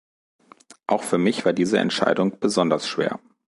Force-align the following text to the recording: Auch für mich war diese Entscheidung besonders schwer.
Auch 0.87 1.03
für 1.03 1.19
mich 1.19 1.45
war 1.45 1.53
diese 1.53 1.77
Entscheidung 1.77 2.39
besonders 2.39 2.87
schwer. 2.87 3.19